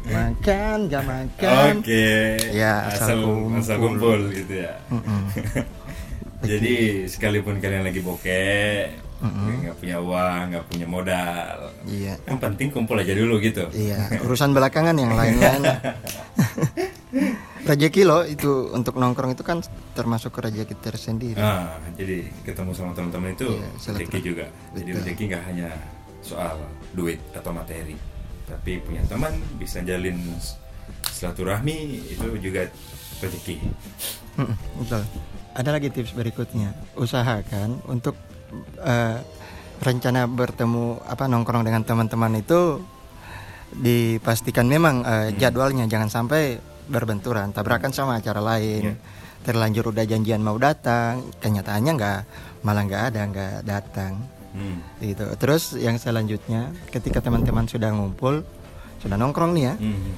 Makan, 0.07 0.89
gak 0.89 1.05
makan. 1.05 1.73
Oke. 1.81 2.37
Ya, 2.53 2.89
asal 2.89 3.17
asal 3.17 3.57
asal 3.57 3.77
kumpul. 3.79 4.21
kumpul 4.21 4.33
gitu 4.35 4.55
ya. 4.61 4.73
Jadi 6.45 6.75
sekalipun 7.07 7.57
kalian 7.57 7.89
lagi 7.89 8.05
bokeh, 8.05 8.93
nggak 9.25 9.81
punya 9.81 9.97
uang, 9.97 10.53
nggak 10.53 10.65
punya 10.69 10.85
modal, 10.85 11.73
Iya. 11.89 12.21
yang 12.21 12.37
penting 12.37 12.69
kumpul 12.69 13.01
aja 13.01 13.17
dulu 13.17 13.41
gitu. 13.41 13.65
Iya, 13.73 14.21
urusan 14.21 14.53
belakangan 14.53 14.93
yang 14.93 15.17
lain-lain. 15.17 15.63
Rezeki 17.65 18.03
loh 18.05 18.23
itu 18.29 18.69
untuk 18.77 19.01
nongkrong 19.01 19.33
itu 19.33 19.41
kan 19.41 19.65
termasuk 19.97 20.37
rezeki 20.37 20.77
tersendiri. 20.85 21.41
Ah, 21.41 21.81
jadi 21.97 22.29
ketemu 22.45 22.77
sama 22.77 22.93
teman-teman 22.93 23.33
itu 23.33 23.49
Iya, 23.49 23.69
rezeki 23.97 24.19
juga. 24.21 24.47
Jadi 24.77 24.91
rezeki 24.93 25.23
nggak 25.33 25.45
hanya 25.49 25.69
soal 26.21 26.61
duit 26.93 27.21
atau 27.33 27.57
materi, 27.57 27.97
tapi 28.45 28.85
punya 28.85 29.01
teman 29.09 29.33
bisa 29.57 29.81
jalin 29.81 30.21
silaturahmi 31.09 32.05
itu 32.13 32.27
juga 32.41 32.69
rezeki. 33.25 33.57
Betul. 34.85 35.03
Ada 35.55 35.71
lagi 35.73 35.89
tips 35.89 36.13
berikutnya. 36.13 36.75
Usahakan 37.01 37.81
untuk 37.89 38.19
eh, 38.85 39.19
rencana 39.81 40.29
bertemu 40.29 41.01
apa 41.07 41.25
nongkrong 41.31 41.65
dengan 41.65 41.81
teman-teman 41.87 42.45
itu 42.45 42.83
dipastikan 43.75 44.69
memang 44.69 45.03
eh, 45.03 45.29
jadwalnya 45.41 45.89
jangan 45.89 46.13
sampai 46.13 46.74
berbenturan, 46.87 47.51
tabrakan 47.51 47.91
sama 47.91 48.19
acara 48.19 48.41
lain. 48.41 48.97
Terlanjur 49.45 49.93
udah 49.93 50.05
janjian 50.05 50.41
mau 50.41 50.57
datang, 50.57 51.21
kenyataannya 51.37 51.93
nggak 51.95 52.21
malah 52.65 52.83
nggak 52.83 53.03
ada 53.13 53.21
nggak 53.29 53.55
datang 53.63 54.15
Hmm. 54.55 54.79
gitu. 55.03 55.27
Terus 55.35 55.75
yang 55.75 55.99
selanjutnya 55.99 56.71
ketika 56.89 57.19
teman-teman 57.19 57.67
sudah 57.67 57.91
ngumpul, 57.91 58.47
sudah 59.03 59.19
nongkrong 59.19 59.53
nih 59.53 59.65
ya, 59.67 59.75
Hmm. 59.77 60.13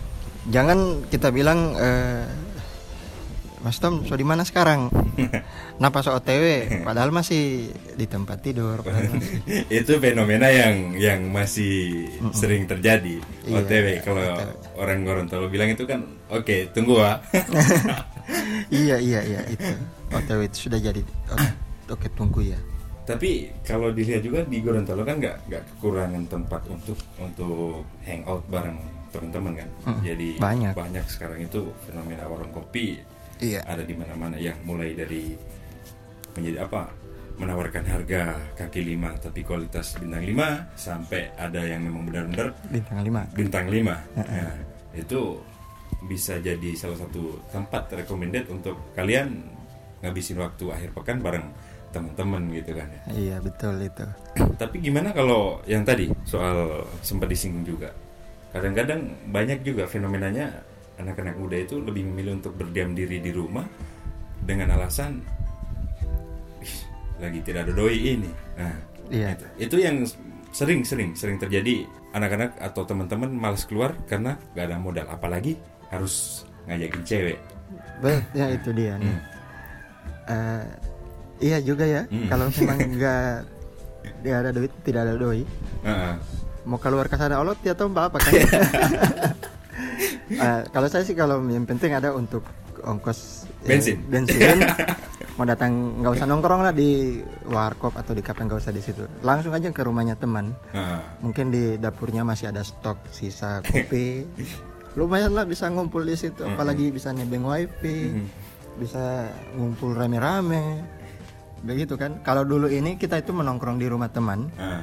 jangan 0.46 0.78
kita 1.08 1.32
bilang 1.32 1.73
eh, 1.75 2.23
Mas 3.66 3.82
Tom, 3.82 4.06
so 4.06 4.14
di 4.14 4.23
mana 4.23 4.46
sekarang? 4.46 4.94
Napa 5.82 5.99
so 5.99 6.14
OTW? 6.14 6.70
Padahal 6.87 7.11
masih 7.11 7.75
di 7.99 8.06
tempat 8.06 8.38
tidur. 8.38 8.78
itu 9.75 9.92
fenomena 9.99 10.46
yang 10.46 10.94
yang 10.94 11.26
masih 11.35 12.06
sering 12.30 12.70
terjadi 12.70 13.18
Iya, 13.42 13.66
OTW 13.66 13.87
kalau 14.06 14.23
orang 14.78 15.02
Gorontalo 15.02 15.50
bilang 15.50 15.66
itu 15.66 15.82
kan 15.82 16.06
oke 16.30 16.70
tunggu 16.70 17.02
ah 17.02 17.18
iya 18.70 19.02
iya 19.02 19.18
iya 19.26 19.40
itu 19.50 19.66
OTW 20.14 20.46
itu 20.46 20.70
sudah 20.70 20.78
jadi 20.78 21.02
oke, 21.94 22.06
tunggu 22.14 22.46
ya. 22.46 22.58
tapi 23.02 23.50
kalau 23.66 23.90
dilihat 23.90 24.23
juga 24.23 24.46
di 24.46 24.62
Gorontalo 24.62 25.02
kan 25.02 25.18
nggak 25.18 25.50
nggak 25.50 25.62
kekurangan 25.75 26.23
tempat 26.30 26.62
untuk 26.70 26.99
untuk 27.18 27.82
hangout 28.06 28.46
bareng 28.46 28.78
teman-teman 29.11 29.52
kan 29.58 29.68
Mm, 29.87 30.00
jadi 30.02 30.28
banyak. 30.38 31.04
sekarang 31.06 31.38
itu 31.42 31.70
fenomena 31.87 32.26
warung 32.26 32.50
kopi 32.50 32.99
Iya. 33.40 33.61
ada 33.69 33.83
di 33.85 33.93
mana-mana 33.93 34.37
yang 34.40 34.57
mulai 34.64 34.97
dari 34.97 35.37
menjadi 36.37 36.64
apa 36.64 36.88
menawarkan 37.37 37.85
harga 37.85 38.23
kaki 38.57 38.81
lima 38.81 39.12
tapi 39.21 39.45
kualitas 39.45 40.00
bintang 40.00 40.25
lima 40.25 40.73
sampai 40.73 41.37
ada 41.37 41.61
yang 41.61 41.85
memang 41.85 42.09
benar-benar 42.09 42.57
Bintang 42.73 43.05
5. 43.05 43.37
bintang 43.37 43.66
5 43.69 43.85
Nah, 44.16 44.57
itu 44.97 45.21
bisa 46.09 46.40
jadi 46.40 46.71
salah 46.76 46.97
satu 46.97 47.40
tempat 47.52 47.93
recommended 47.93 48.49
untuk 48.49 48.76
kalian 48.97 49.45
ngabisin 50.00 50.40
waktu 50.40 50.64
akhir 50.73 50.90
pekan 50.97 51.21
bareng 51.21 51.45
teman-teman 51.90 52.43
gitu 52.52 52.76
kan 52.76 52.88
ya. 52.93 53.00
Iya 53.16 53.37
betul 53.40 53.81
itu. 53.81 54.05
Tapi 54.61 54.76
gimana 54.85 55.16
kalau 55.16 55.64
yang 55.64 55.83
tadi 55.83 56.12
soal 56.28 56.85
sempat 57.00 57.33
disinggung 57.33 57.64
juga. 57.64 57.88
Kadang-kadang 58.52 59.09
banyak 59.33 59.64
juga 59.64 59.88
fenomenanya 59.88 60.52
anak-anak 60.97 61.37
muda 61.37 61.57
itu 61.61 61.76
lebih 61.81 62.03
memilih 62.09 62.41
untuk 62.41 62.57
berdiam 62.57 62.97
diri 62.97 63.21
di 63.21 63.31
rumah 63.31 63.65
dengan 64.41 64.73
alasan 64.76 65.21
"Ih, 66.62 66.76
lagi 67.21 67.41
tidak 67.45 67.69
ada 67.69 67.73
doi 67.76 67.97
ini. 67.97 68.31
Nah, 68.57 68.75
Iya. 69.07 69.29
itu, 69.38 69.45
itu 69.71 69.76
yang 69.79 69.97
sering-sering 70.50 71.12
sering 71.15 71.37
terjadi 71.38 71.85
anak-anak 72.17 72.57
atau 72.59 72.83
teman-teman 72.88 73.29
malas 73.29 73.69
keluar 73.69 73.93
karena 74.09 74.41
gak 74.57 74.73
ada 74.73 74.81
modal 74.81 75.07
apalagi 75.07 75.61
harus 75.93 76.47
ngajakin 76.67 77.03
cewek. 77.05 77.38
Betul, 78.00 78.21
ya 78.35 78.47
itu 78.50 78.71
dia 78.73 78.93
nih. 78.99 79.07
Hmm. 79.07 79.21
Eh, 80.26 80.65
iya 81.45 81.59
juga 81.62 81.85
ya. 81.87 82.03
Hmm. 82.09 82.26
Kalau 82.26 82.47
memang 82.50 82.79
nggak 82.99 83.29
nggak 84.25 84.37
ada 84.43 84.50
duit, 84.50 84.73
tidak 84.83 85.00
ada 85.07 85.15
doi. 85.15 85.43
Heeh. 85.87 86.15
Mau 86.67 86.83
keluar 86.83 87.07
ke 87.07 87.15
sana 87.15 87.38
olot 87.38 87.59
ya 87.62 87.79
tahu 87.79 87.95
apa 87.95 88.19
kan? 88.19 88.33
Eh, 90.26 90.62
kalau 90.75 90.88
saya 90.90 91.06
sih 91.06 91.14
kalau 91.14 91.38
yang 91.47 91.62
penting 91.62 91.95
ada 91.95 92.11
untuk 92.11 92.42
ongkos 92.83 93.47
eh, 93.62 93.78
Bensin. 93.78 93.99
bensin. 94.11 94.59
Mau 95.38 95.45
datang 95.45 96.00
nggak 96.00 96.16
usah 96.16 96.26
nongkrong 96.26 96.64
lah 96.64 96.73
di 96.73 97.21
warkop 97.45 97.92
atau 97.92 98.16
di 98.16 98.25
kafe 98.25 98.42
nggak 98.42 98.59
usah 98.59 98.73
di 98.73 98.80
situ. 98.80 99.04
Langsung 99.21 99.52
aja 99.52 99.68
ke 99.68 99.83
rumahnya 99.85 100.16
teman. 100.16 100.56
Heeh. 100.73 101.00
mungkin 101.21 101.52
di 101.52 101.76
dapurnya 101.76 102.25
masih 102.25 102.50
ada 102.50 102.64
stok 102.64 102.97
sisa 103.12 103.61
kopi. 103.66 104.25
Lumayan 104.97 105.37
lah 105.37 105.45
bisa 105.45 105.68
ngumpul 105.68 106.02
di 106.02 106.16
situ. 106.16 106.40
Apalagi 106.42 106.88
bisa 106.88 107.12
nebeng 107.12 107.45
wifi 107.45 108.16
bisa 108.76 109.28
ngumpul 109.56 109.97
rame-rame. 109.97 110.85
Begitu 111.64 111.97
kan? 111.97 112.21
Kalau 112.21 112.45
dulu 112.45 112.68
ini 112.68 112.97
kita 112.97 113.21
itu 113.21 113.33
menongkrong 113.33 113.76
di 113.76 113.87
rumah 113.87 114.09
teman. 114.09 114.49
Heeh. 114.56 114.83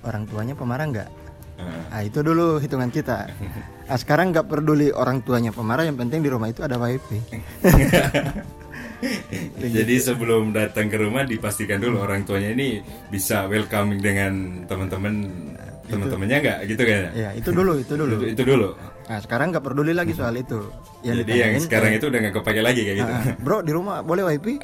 orang 0.00 0.24
tuanya 0.24 0.56
pemarah 0.56 0.88
nggak. 0.88 1.08
Nah 1.90 2.00
itu 2.06 2.18
dulu 2.22 2.58
hitungan 2.62 2.90
kita. 2.92 3.28
Nah, 3.90 3.98
sekarang 3.98 4.30
nggak 4.30 4.46
peduli 4.46 4.94
orang 4.94 5.20
tuanya 5.26 5.50
pemarah, 5.50 5.82
yang 5.82 5.98
penting 5.98 6.22
di 6.22 6.30
rumah 6.30 6.46
itu 6.48 6.62
ada 6.62 6.78
wifi. 6.78 7.18
Jadi 9.60 9.94
sebelum 9.96 10.52
datang 10.52 10.92
ke 10.92 11.00
rumah 11.00 11.24
dipastikan 11.24 11.80
dulu 11.80 12.04
orang 12.04 12.28
tuanya 12.28 12.52
ini 12.52 12.84
bisa 13.08 13.48
welcoming 13.48 13.98
dengan 13.98 14.62
teman-teman 14.68 15.24
teman-temannya 15.88 16.36
nggak 16.38 16.58
gitu 16.70 16.82
kan? 16.86 17.02
Ya 17.16 17.30
itu 17.34 17.50
dulu, 17.50 17.80
itu 17.80 17.94
dulu. 17.96 18.14
Itu, 18.22 18.26
itu 18.36 18.42
dulu. 18.44 18.68
Nah 19.10 19.18
sekarang 19.18 19.50
nggak 19.50 19.64
peduli 19.64 19.90
lagi 19.96 20.14
soal 20.14 20.38
itu. 20.38 20.70
Yang 21.02 21.26
Jadi 21.26 21.32
yang 21.34 21.52
sekarang 21.58 21.90
itu 21.96 22.06
udah 22.06 22.18
nggak 22.22 22.34
kepake 22.38 22.60
lagi 22.62 22.80
kayak 22.86 22.98
gitu. 23.02 23.12
Ah, 23.12 23.24
bro 23.40 23.58
di 23.64 23.72
rumah 23.74 24.04
boleh 24.04 24.22
wifi? 24.22 24.54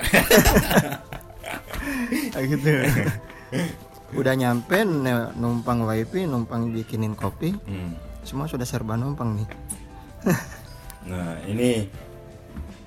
gitu. 2.52 2.72
udah 4.14 4.34
nyampe 4.38 4.86
numpang 5.34 5.82
wifi, 5.82 6.28
numpang 6.30 6.70
bikinin 6.70 7.18
kopi. 7.18 7.56
Hmm. 7.66 7.98
Semua 8.22 8.46
sudah 8.46 8.66
serba 8.66 8.94
numpang 8.94 9.38
nih. 9.38 9.48
nah 11.10 11.38
ini 11.46 11.86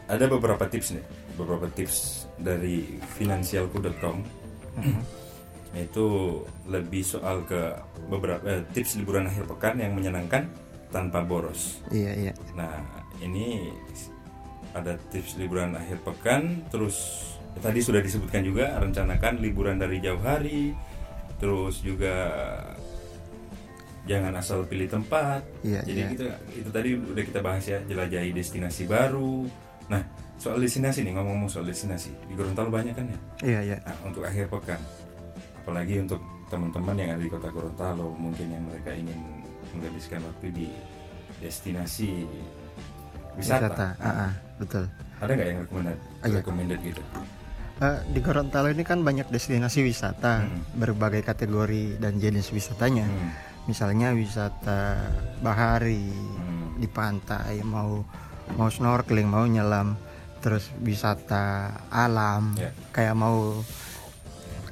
ada 0.10 0.26
beberapa 0.26 0.66
tips 0.68 0.96
nih, 0.96 1.06
beberapa 1.36 1.68
tips 1.72 2.28
dari 2.40 3.00
finansialku.com. 3.20 4.40
Mm-hmm. 4.80 5.04
itu 5.76 6.08
lebih 6.66 7.04
soal 7.06 7.44
ke 7.46 7.78
beberapa 8.10 8.42
eh, 8.48 8.64
tips 8.74 8.98
liburan 8.98 9.28
akhir 9.28 9.46
pekan 9.46 9.78
yang 9.78 9.94
menyenangkan 9.94 10.50
tanpa 10.90 11.22
boros. 11.22 11.84
Iya 11.94 12.16
iya. 12.16 12.34
Nah 12.58 12.80
ini 13.22 13.70
ada 14.74 14.98
tips 15.14 15.38
liburan 15.38 15.78
akhir 15.78 16.02
pekan, 16.02 16.66
terus 16.74 17.22
tadi 17.62 17.86
sudah 17.86 18.02
disebutkan 18.02 18.42
juga 18.42 18.78
rencanakan 18.82 19.42
liburan 19.42 19.78
dari 19.78 20.02
jauh 20.02 20.22
hari, 20.22 20.74
terus 21.40 21.82
juga 21.82 22.14
jangan 24.06 24.36
asal 24.38 24.68
pilih 24.68 24.92
tempat. 24.92 25.42
Iya, 25.64 25.82
Jadi 25.88 26.02
iya. 26.02 26.10
Kita, 26.12 26.26
itu 26.54 26.70
tadi 26.70 26.90
udah 26.98 27.24
kita 27.24 27.40
bahas 27.40 27.64
ya, 27.66 27.80
jelajahi 27.86 28.32
destinasi 28.36 28.84
baru, 28.90 29.48
Nah, 29.90 30.02
soal 30.38 30.62
destinasi 30.62 31.02
nih 31.02 31.18
ngomong-ngomong 31.18 31.50
soal 31.50 31.66
destinasi 31.66 32.14
di 32.30 32.34
Gorontalo 32.38 32.70
banyak 32.70 32.94
kan 32.94 33.06
ya? 33.10 33.20
Iya 33.42 33.60
iya. 33.74 33.78
Nah, 33.82 33.98
untuk 34.06 34.22
akhir 34.22 34.46
pekan, 34.48 34.78
apalagi 35.66 36.06
untuk 36.06 36.22
teman-teman 36.48 36.96
yang 36.96 37.10
ada 37.18 37.22
di 37.26 37.30
kota 37.30 37.50
Gorontalo, 37.50 38.14
mungkin 38.14 38.54
yang 38.54 38.64
mereka 38.70 38.94
ingin 38.94 39.18
menghabiskan 39.74 40.22
waktu 40.22 40.48
di 40.54 40.68
destinasi 41.42 42.30
wisata. 43.34 43.74
wisata. 43.74 43.88
Uh, 43.98 44.08
uh, 44.08 44.32
betul. 44.62 44.86
Ada 45.20 45.32
nggak 45.36 45.48
yang 45.50 45.60
recommended, 45.66 46.00
recommended 46.22 46.80
gitu? 46.86 47.04
Uh, 47.80 48.04
di 48.12 48.20
Gorontalo 48.20 48.68
ini 48.68 48.84
kan 48.84 49.00
banyak 49.08 49.32
destinasi 49.32 49.88
wisata 49.88 50.44
hmm. 50.44 50.76
berbagai 50.76 51.24
kategori 51.24 51.96
dan 51.96 52.20
jenis 52.20 52.52
wisatanya. 52.52 53.08
Hmm. 53.08 53.32
Misalnya 53.72 54.12
wisata 54.12 55.00
bahari 55.40 56.12
hmm. 56.12 56.76
di 56.76 56.88
pantai 56.92 57.64
mau 57.64 58.04
mau 58.58 58.68
snorkeling 58.68 59.30
mau 59.30 59.46
nyelam 59.46 59.96
terus 60.40 60.72
wisata 60.80 61.76
alam 61.92 62.56
yeah. 62.56 62.72
kayak 62.96 63.16
mau 63.16 63.60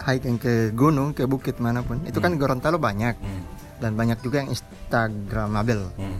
hiking 0.07 0.39
ke 0.39 0.71
gunung 0.71 1.11
ke 1.11 1.27
bukit 1.27 1.59
mana 1.59 1.83
pun 1.83 1.99
itu 2.07 2.23
kan 2.23 2.31
hmm. 2.31 2.39
kan 2.39 2.41
Gorontalo 2.41 2.77
banyak 2.79 3.15
hmm. 3.19 3.43
dan 3.83 3.91
banyak 3.99 4.23
juga 4.23 4.43
yang 4.43 4.49
instagramable 4.51 5.91
hmm. 5.99 6.19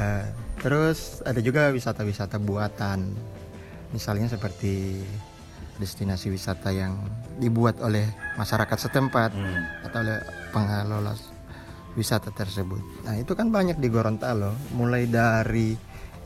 uh, 0.00 0.24
terus 0.64 1.20
ada 1.22 1.38
juga 1.44 1.68
wisata-wisata 1.68 2.40
buatan 2.40 3.12
misalnya 3.92 4.32
seperti 4.32 5.04
destinasi 5.76 6.32
wisata 6.32 6.72
yang 6.72 6.96
dibuat 7.36 7.80
oleh 7.84 8.08
masyarakat 8.40 8.78
setempat 8.88 9.30
hmm. 9.32 9.86
atau 9.88 9.98
oleh 10.00 10.18
pengelola 10.52 11.12
wisata 11.96 12.32
tersebut. 12.32 13.08
Nah 13.08 13.16
itu 13.16 13.32
kan 13.32 13.48
banyak 13.48 13.80
di 13.80 13.88
Gorontalo, 13.88 14.52
mulai 14.76 15.08
dari 15.08 15.76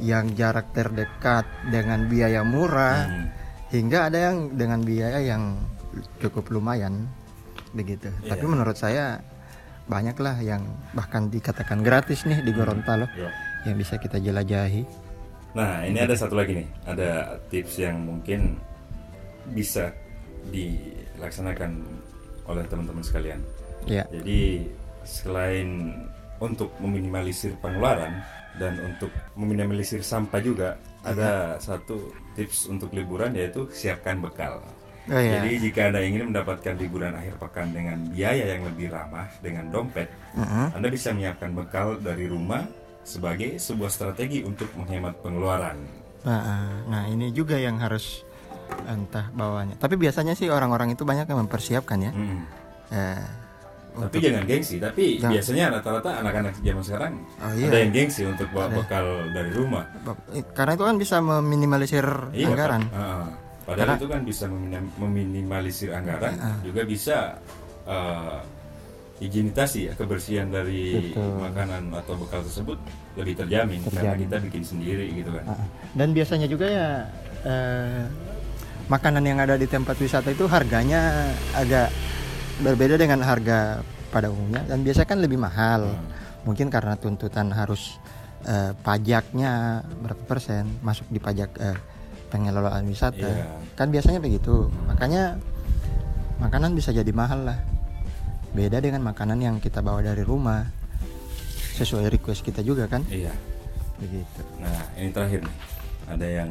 yang 0.00 0.33
jarak 0.33 0.73
terdekat 0.73 1.45
dengan 1.69 2.09
biaya 2.09 2.40
murah 2.42 3.07
hmm. 3.07 3.26
hingga 3.71 4.11
ada 4.11 4.19
yang 4.30 4.37
dengan 4.57 4.80
biaya 4.83 5.21
yang 5.21 5.61
cukup 6.19 6.48
lumayan 6.51 7.07
begitu. 7.77 8.11
Yeah. 8.22 8.35
Tapi 8.35 8.44
menurut 8.46 8.74
saya 8.79 9.22
banyaklah 9.90 10.38
yang 10.42 10.62
bahkan 10.94 11.31
dikatakan 11.31 11.83
gratis 11.83 12.27
nih 12.27 12.42
di 12.42 12.51
hmm. 12.51 12.59
Gorontalo 12.59 13.07
yeah. 13.14 13.33
yang 13.66 13.77
bisa 13.79 13.98
kita 13.98 14.18
jelajahi. 14.18 14.87
Nah 15.55 15.83
ini 15.83 15.98
ada 15.98 16.14
satu 16.14 16.38
lagi 16.38 16.62
nih, 16.62 16.68
ada 16.87 17.42
tips 17.51 17.83
yang 17.83 18.07
mungkin 18.07 18.59
bisa 19.52 19.92
dilaksanakan 20.48 21.84
oleh 22.48 22.64
teman-teman 22.66 23.04
sekalian. 23.04 23.40
Yeah. 23.84 24.06
Jadi 24.10 24.70
selain 25.04 25.94
untuk 26.40 26.72
meminimalisir 26.80 27.56
pengeluaran 27.60 28.24
dan 28.56 28.80
untuk 28.82 29.12
meminimalisir 29.36 30.00
sampah 30.00 30.40
juga 30.42 30.68
ada 31.06 31.56
satu 31.60 32.10
tips 32.34 32.66
untuk 32.66 32.90
liburan 32.96 33.36
yaitu 33.36 33.68
siapkan 33.70 34.18
bekal. 34.18 34.64
Oh, 35.08 35.16
iya. 35.16 35.40
Jadi 35.40 35.70
jika 35.70 35.90
anda 35.90 36.00
ingin 36.04 36.28
mendapatkan 36.32 36.76
liburan 36.76 37.16
akhir 37.16 37.40
pekan 37.40 37.72
dengan 37.72 37.98
biaya 38.12 38.56
yang 38.56 38.68
lebih 38.68 38.92
ramah 38.92 39.26
dengan 39.40 39.72
dompet, 39.72 40.12
uh 40.36 40.44
-huh. 40.44 40.68
anda 40.76 40.88
bisa 40.92 41.10
menyiapkan 41.16 41.56
bekal 41.56 41.96
dari 41.98 42.28
rumah 42.28 42.68
sebagai 43.00 43.56
sebuah 43.56 43.90
strategi 43.90 44.44
untuk 44.44 44.68
menghemat 44.76 45.16
pengeluaran. 45.24 45.80
Nah, 46.20 46.84
nah 46.84 47.02
ini 47.08 47.32
juga 47.32 47.56
yang 47.56 47.80
harus 47.80 48.28
entah 48.87 49.30
bawanya. 49.35 49.74
Tapi 49.78 49.94
biasanya 50.00 50.35
sih 50.35 50.50
orang-orang 50.50 50.94
itu 50.94 51.02
banyak 51.06 51.26
yang 51.26 51.40
mempersiapkan 51.46 51.98
ya. 52.00 52.12
Hmm. 52.12 52.40
Eh, 52.90 53.24
tapi 53.90 54.16
jangan 54.22 54.44
gengsi 54.46 54.76
tapi 54.78 55.18
jangan. 55.18 55.33
biasanya 55.35 55.64
rata-rata 55.78 56.11
anak-anak 56.22 56.52
zaman 56.62 56.85
sekarang 56.85 57.12
oh, 57.42 57.52
iya. 57.59 57.66
ada 57.68 57.78
yang 57.83 57.92
gengsi 57.92 58.22
untuk 58.22 58.48
bawa 58.54 58.70
bekal 58.70 59.06
dari 59.35 59.50
rumah 59.50 59.85
eh, 60.30 60.44
karena 60.54 60.72
itu 60.78 60.85
kan 60.87 60.96
bisa 60.96 61.16
meminimalisir 61.18 62.06
iya, 62.30 62.46
anggaran 62.48 62.83
uh, 62.94 63.26
padahal 63.66 63.76
karena, 63.76 63.94
itu 63.98 64.06
kan 64.06 64.20
bisa 64.22 64.44
meminimalisir 64.98 65.90
anggaran 65.90 66.35
uh, 66.38 66.56
juga 66.62 66.83
bisa 66.87 67.16
uh, 67.85 68.38
higienitasi 69.20 69.80
ya 69.90 69.92
kebersihan 69.98 70.48
dari 70.48 71.12
Betul. 71.12 71.44
makanan 71.44 71.92
atau 71.92 72.16
bekal 72.16 72.40
tersebut 72.40 72.80
lebih 73.20 73.37
terjamin, 73.37 73.85
terjamin 73.85 73.92
karena 73.92 74.16
kita 74.16 74.37
bikin 74.48 74.64
sendiri 74.64 75.06
gitu 75.12 75.30
kan 75.35 75.44
uh, 75.50 75.66
dan 75.98 76.09
biasanya 76.14 76.46
juga 76.48 76.66
ya 76.70 76.88
uh, 77.44 78.06
makanan 78.90 79.22
yang 79.22 79.38
ada 79.38 79.55
di 79.55 79.70
tempat 79.70 79.94
wisata 80.03 80.35
itu 80.35 80.50
harganya 80.50 81.31
agak 81.55 81.94
berbeda 82.59 82.98
dengan 82.98 83.22
harga 83.22 83.87
pada 84.11 84.26
umumnya 84.29 84.66
dan 84.66 84.83
biasanya 84.83 85.09
kan 85.09 85.18
lebih 85.22 85.38
mahal. 85.38 85.94
Hmm. 85.94 86.18
mungkin 86.40 86.72
karena 86.72 86.96
tuntutan 86.96 87.53
harus 87.53 88.00
uh, 88.48 88.72
pajaknya 88.81 89.85
berapa 90.00 90.24
persen 90.24 90.64
masuk 90.81 91.05
di 91.12 91.20
pajak 91.20 91.53
uh, 91.61 91.76
pengelolaan 92.33 92.88
wisata. 92.88 93.29
Yeah. 93.29 93.61
kan 93.76 93.92
biasanya 93.92 94.24
begitu. 94.24 94.72
Makanya 94.88 95.37
makanan 96.40 96.72
bisa 96.72 96.96
jadi 96.96 97.12
mahal 97.12 97.44
lah. 97.44 97.61
Beda 98.57 98.81
dengan 98.81 99.05
makanan 99.05 99.37
yang 99.37 99.57
kita 99.61 99.85
bawa 99.85 100.00
dari 100.00 100.24
rumah. 100.24 100.64
Sesuai 101.76 102.09
request 102.09 102.40
kita 102.40 102.64
juga 102.64 102.88
kan. 102.88 103.05
Iya. 103.12 103.37
Begitu. 104.00 104.40
Nah 104.64 104.81
ini 104.96 105.12
terakhir 105.12 105.44
nih. 105.44 105.57
Ada 106.09 106.26
yang 106.40 106.50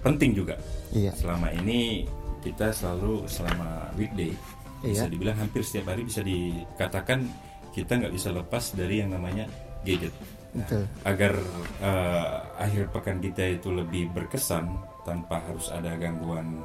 penting 0.00 0.32
juga 0.32 0.56
iya 0.92 1.12
selama 1.12 1.52
ini 1.54 2.08
kita 2.40 2.72
selalu 2.72 3.28
selama 3.28 3.92
weekday 4.00 4.32
bisa 4.80 5.04
iya. 5.04 5.12
dibilang 5.12 5.36
hampir 5.36 5.60
setiap 5.60 5.92
hari 5.92 6.08
bisa 6.08 6.24
dikatakan 6.24 7.28
kita 7.70 8.00
nggak 8.00 8.14
bisa 8.16 8.32
lepas 8.32 8.72
dari 8.74 9.04
yang 9.04 9.12
namanya 9.12 9.46
gadget. 9.84 10.14
Nah, 10.50 10.66
agar 11.06 11.38
uh, 11.78 12.42
akhir 12.58 12.90
pekan 12.90 13.22
kita 13.22 13.60
itu 13.60 13.70
lebih 13.70 14.10
berkesan 14.10 14.66
tanpa 15.06 15.38
harus 15.46 15.70
ada 15.70 15.94
gangguan 15.94 16.58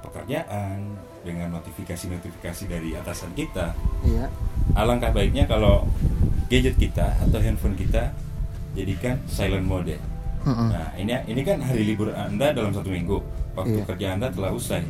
pekerjaan 0.00 0.96
dengan 1.26 1.60
notifikasi-notifikasi 1.60 2.64
dari 2.64 2.96
atasan 2.96 3.36
kita. 3.36 3.76
Iya. 4.06 4.32
Alangkah 4.78 5.12
baiknya 5.12 5.44
kalau 5.44 5.84
gadget 6.48 6.80
kita 6.80 7.12
atau 7.20 7.38
handphone 7.42 7.76
kita 7.76 8.16
jadikan 8.72 9.20
silent 9.28 9.66
mode. 9.66 10.00
Mm 10.48 10.54
-hmm. 10.56 10.68
Nah, 10.72 10.88
ini 10.96 11.12
ini 11.28 11.40
kan 11.44 11.58
hari 11.60 11.82
libur 11.84 12.08
Anda 12.16 12.56
dalam 12.56 12.72
satu 12.72 12.88
minggu. 12.88 13.20
Waktu 13.52 13.82
iya. 13.82 13.84
kerja 13.84 14.06
Anda 14.16 14.32
telah 14.32 14.54
usai 14.56 14.80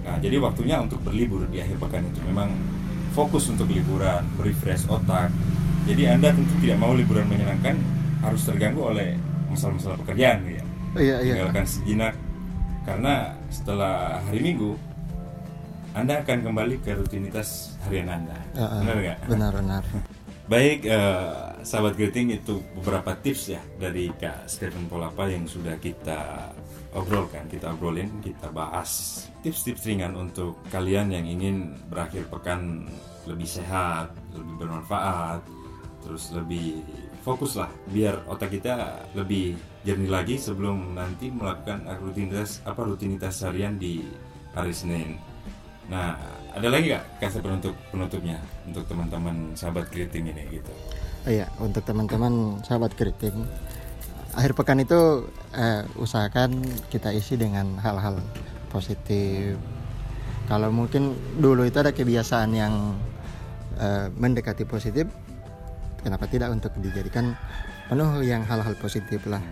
Nah, 0.00 0.16
jadi 0.16 0.40
waktunya 0.40 0.80
untuk 0.80 1.00
berlibur 1.04 1.44
di 1.52 1.60
akhir 1.60 1.76
pekan 1.76 2.02
itu 2.08 2.20
memang 2.24 2.50
fokus 3.12 3.52
untuk 3.52 3.68
liburan, 3.68 4.24
refresh 4.40 4.88
otak. 4.88 5.28
Jadi 5.84 6.08
Anda 6.08 6.32
tentu 6.32 6.54
tidak 6.60 6.78
mau 6.80 6.96
liburan 6.96 7.28
menyenangkan 7.28 7.76
harus 8.24 8.42
terganggu 8.44 8.80
oleh 8.84 9.16
masalah-masalah 9.52 9.98
pekerjaan 10.04 10.38
ya. 10.46 10.64
Iya, 10.96 11.16
iya. 11.22 11.34
Tinggalkan 11.38 11.66
sejenak 11.68 12.14
karena 12.82 13.36
setelah 13.52 14.18
hari 14.24 14.40
Minggu 14.40 14.74
Anda 15.90 16.22
akan 16.22 16.38
kembali 16.46 16.82
ke 16.82 16.94
rutinitas 16.94 17.74
harian 17.86 18.08
Anda. 18.08 18.38
Uh, 18.54 18.62
uh, 18.62 18.80
benar 18.82 18.96
nggak? 18.98 19.18
Benar, 19.26 19.52
benar. 19.58 19.82
Baik, 20.52 20.78
uh, 20.86 21.49
sahabat 21.62 21.96
greeting 21.96 22.32
itu 22.34 22.60
beberapa 22.80 23.16
tips 23.16 23.54
ya 23.56 23.62
dari 23.76 24.08
Kak 24.12 24.48
Stephen 24.48 24.88
Polapa 24.88 25.28
yang 25.28 25.44
sudah 25.44 25.76
kita 25.76 26.52
obrolkan, 26.96 27.46
kita 27.46 27.70
obrolin, 27.70 28.10
kita 28.18 28.50
bahas 28.50 29.22
tips-tips 29.44 29.86
ringan 29.86 30.18
untuk 30.18 30.58
kalian 30.74 31.14
yang 31.14 31.24
ingin 31.24 31.76
berakhir 31.86 32.26
pekan 32.26 32.90
lebih 33.28 33.46
sehat, 33.46 34.10
lebih 34.34 34.66
bermanfaat, 34.66 35.44
terus 36.02 36.32
lebih 36.34 36.82
fokus 37.20 37.60
lah 37.60 37.68
biar 37.92 38.24
otak 38.26 38.56
kita 38.56 39.04
lebih 39.12 39.54
jernih 39.84 40.10
lagi 40.10 40.36
sebelum 40.40 40.96
nanti 40.96 41.28
melakukan 41.28 41.84
rutinitas 42.00 42.64
apa 42.64 42.80
rutinitas 42.82 43.44
harian 43.44 43.76
di 43.76 44.02
hari 44.56 44.72
Senin. 44.72 45.20
Nah, 45.90 46.16
ada 46.54 46.66
lagi 46.70 46.94
gak 46.94 47.22
kasih 47.22 47.42
penutup 47.42 47.74
penutupnya 47.90 48.38
untuk 48.66 48.86
teman-teman 48.86 49.54
sahabat 49.54 49.90
keriting 49.90 50.30
ini 50.30 50.58
gitu? 50.58 50.72
Iya, 51.28 51.52
untuk 51.60 51.84
teman-teman 51.84 52.64
sahabat 52.64 52.96
keriting, 52.96 53.44
akhir 54.32 54.56
pekan 54.56 54.80
itu 54.80 55.28
eh, 55.52 55.84
usahakan 56.00 56.64
kita 56.88 57.12
isi 57.12 57.36
dengan 57.36 57.76
hal-hal 57.76 58.16
positif. 58.72 59.60
Kalau 60.48 60.72
mungkin 60.72 61.14
dulu 61.36 61.68
itu 61.68 61.76
ada 61.76 61.92
kebiasaan 61.92 62.50
yang 62.56 62.96
eh, 63.76 64.08
mendekati 64.16 64.64
positif, 64.64 65.12
kenapa 66.00 66.24
tidak 66.24 66.56
untuk 66.56 66.72
dijadikan 66.80 67.36
penuh 67.92 68.24
yang 68.24 68.40
hal-hal 68.48 68.72
positif 68.80 69.20
lah. 69.28 69.44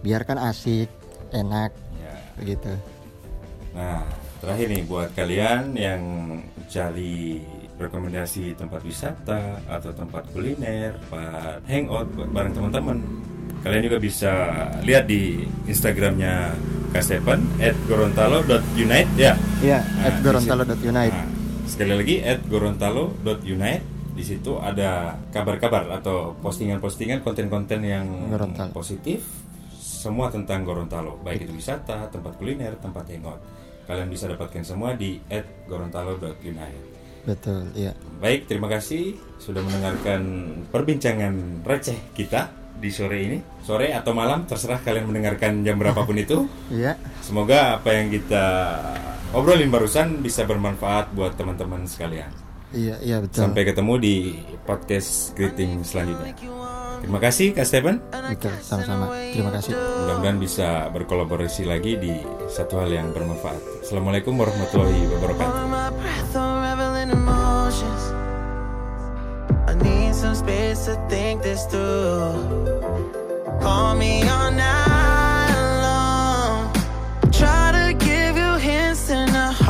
Biarkan 0.00 0.40
asik, 0.40 0.88
enak, 1.36 1.76
Ya. 2.00 2.16
begitu. 2.40 2.72
Nah, 3.76 4.02
terakhir 4.40 4.66
nih 4.72 4.84
buat 4.88 5.12
kalian 5.12 5.76
yang 5.76 6.02
cari 6.72 7.44
rekomendasi 7.80 8.54
tempat 8.54 8.84
wisata 8.84 9.64
atau 9.64 9.90
tempat 9.96 10.28
kuliner, 10.36 10.94
tempat 11.08 11.64
hangout 11.64 12.06
bareng 12.12 12.52
teman-teman. 12.52 12.98
Kalian 13.60 13.82
juga 13.92 13.98
bisa 14.00 14.32
lihat 14.84 15.04
di 15.04 15.44
Instagramnya 15.68 16.56
Kasepan 16.90 17.38
at 17.62 17.76
gorontalo.unite 17.86 19.12
ya. 19.14 19.38
Iya, 19.62 19.78
Nah, 19.84 20.06
at 20.10 20.14
gorontalo.unite. 20.24 21.14
Nah, 21.14 21.28
sekali 21.68 21.92
lagi 21.94 22.16
at 22.24 22.40
gorontalo.unite. 22.50 23.84
Di 24.10 24.24
situ 24.26 24.58
ada 24.58 25.16
kabar-kabar 25.32 25.86
atau 25.96 26.34
postingan-postingan 26.44 27.22
konten-konten 27.24 27.80
yang 27.86 28.04
Gorontalo. 28.28 28.74
positif 28.74 29.22
semua 29.78 30.28
tentang 30.32 30.66
Gorontalo, 30.66 31.20
baik 31.22 31.46
itu 31.46 31.52
wisata, 31.56 32.10
tempat 32.10 32.36
kuliner, 32.36 32.74
tempat 32.80 33.06
hangout. 33.06 33.40
Kalian 33.86 34.10
bisa 34.10 34.26
dapatkan 34.26 34.66
semua 34.66 34.98
di 34.98 35.22
@gorontalo.unite. 35.70 36.89
Betul, 37.24 37.68
iya. 37.76 37.92
Baik, 38.20 38.48
terima 38.48 38.68
kasih 38.68 39.16
sudah 39.40 39.60
mendengarkan 39.64 40.22
perbincangan 40.68 41.64
receh 41.64 42.12
kita 42.16 42.52
di 42.80 42.88
sore 42.88 43.18
ini. 43.20 43.38
Sore 43.60 43.92
atau 43.92 44.16
malam, 44.16 44.48
terserah 44.48 44.80
kalian 44.80 45.12
mendengarkan 45.12 45.60
jam 45.60 45.76
berapapun 45.76 46.16
itu. 46.16 46.48
Iya. 46.72 46.96
Semoga 47.20 47.82
apa 47.82 47.90
yang 47.92 48.08
kita 48.08 48.44
obrolin 49.36 49.68
barusan 49.68 50.24
bisa 50.24 50.46
bermanfaat 50.48 51.12
buat 51.12 51.36
teman-teman 51.36 51.84
sekalian. 51.84 52.30
Iya, 52.70 52.96
iya 53.02 53.16
betul. 53.18 53.42
Sampai 53.42 53.66
ketemu 53.66 53.94
di 53.98 54.14
podcast 54.62 55.34
greeting 55.34 55.82
selanjutnya. 55.82 56.32
Terima 57.00 57.18
kasih 57.18 57.56
Kak 57.56 57.66
Stephen. 57.66 57.96
Betul, 58.12 58.54
sama-sama. 58.60 59.10
Terima 59.32 59.50
kasih. 59.50 59.72
Mudah-mudahan 59.74 60.38
bisa 60.38 60.68
berkolaborasi 60.92 61.64
lagi 61.66 61.96
di 61.96 62.12
satu 62.46 62.78
hal 62.84 62.92
yang 62.92 63.08
bermanfaat. 63.10 63.82
Assalamualaikum 63.82 64.36
warahmatullahi 64.36 65.08
wabarakatuh. 65.18 65.79
to 70.86 70.94
think 71.08 71.42
this 71.42 71.66
through. 71.66 72.80
Call 73.60 73.94
me 73.94 74.22
on 74.28 74.56
now. 74.56 74.80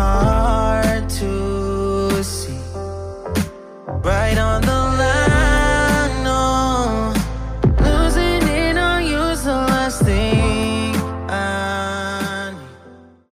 hard 0.01 1.09
to 1.11 2.23
see 2.23 2.59
right 4.03 4.39
on 4.39 4.63
the 4.63 4.90